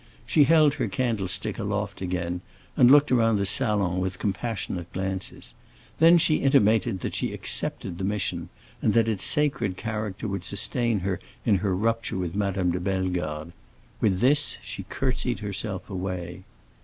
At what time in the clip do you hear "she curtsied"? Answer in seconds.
14.63-15.41